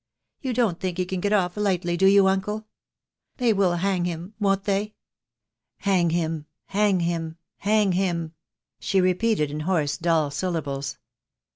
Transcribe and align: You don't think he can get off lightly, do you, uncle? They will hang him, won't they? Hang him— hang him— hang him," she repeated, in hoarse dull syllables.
You 0.41 0.53
don't 0.55 0.79
think 0.79 0.97
he 0.97 1.05
can 1.05 1.19
get 1.21 1.31
off 1.31 1.55
lightly, 1.55 1.95
do 1.95 2.07
you, 2.07 2.27
uncle? 2.27 2.65
They 3.37 3.53
will 3.53 3.73
hang 3.75 4.05
him, 4.05 4.33
won't 4.39 4.63
they? 4.63 4.95
Hang 5.81 6.09
him— 6.09 6.47
hang 6.65 7.01
him— 7.01 7.37
hang 7.69 7.91
him," 7.91 8.33
she 8.79 8.99
repeated, 8.99 9.51
in 9.51 9.59
hoarse 9.59 9.97
dull 9.97 10.31
syllables. 10.31 10.97